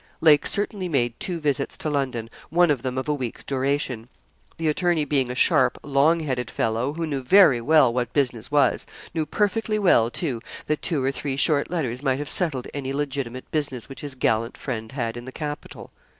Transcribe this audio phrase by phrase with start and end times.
[0.19, 4.09] Lake certainly made two visits to London, one of them of a week's duration.
[4.57, 8.87] The attorney being a sharp, long headed fellow, who knew very well what business was,
[9.13, 13.51] knew perfectly well, too, that two or three short letters might have settled any legitimate
[13.51, 15.91] business which his gallant friend had in the capital.